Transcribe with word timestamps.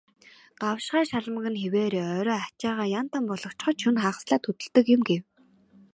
"Гавшгай 0.61 1.03
шалмаг 1.11 1.45
нь 1.51 1.59
хэвээрээ, 1.61 2.05
орой 2.19 2.39
ачаагаа 2.47 2.87
ян 2.99 3.07
тан 3.11 3.23
болгочхоод 3.29 3.77
шөнө 3.81 3.99
хагаслаад 4.03 4.43
хөдөлдөг 4.45 4.85
юм" 4.95 5.01
гэв. 5.09 5.23